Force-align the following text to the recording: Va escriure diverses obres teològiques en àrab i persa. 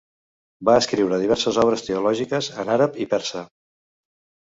Va 0.69 0.77
escriure 0.83 1.19
diverses 1.25 1.61
obres 1.65 1.87
teològiques 1.91 2.51
en 2.65 2.75
àrab 2.79 3.01
i 3.07 3.11
persa. 3.17 3.49